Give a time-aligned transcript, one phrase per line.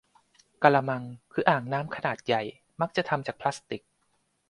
[0.63, 1.03] กะละมัง
[1.33, 2.41] คืออ่างน้ำขนาดใหญ่
[2.81, 3.81] มักจะทำจากพลาสติก